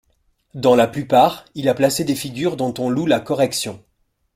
Dans 0.55 0.73
la 0.75 0.87
plupart, 0.87 1.45
il 1.53 1.69
a 1.69 1.75
placé 1.75 2.03
des 2.03 2.15
figures 2.15 2.57
dont 2.57 2.73
on 2.79 2.89
loue 2.89 3.05
la 3.05 3.19
correction. 3.19 3.83